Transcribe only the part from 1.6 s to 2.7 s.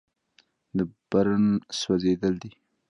سوځېدل دي.